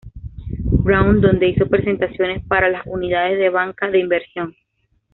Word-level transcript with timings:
Brown 0.83 1.21
donde 1.21 1.49
hizo 1.49 1.67
presentaciones 1.67 2.43
para 2.47 2.69
las 2.69 2.87
unidades 2.87 3.37
de 3.37 3.51
banca 3.51 3.87
de 3.91 3.99
inversión. 3.99 4.55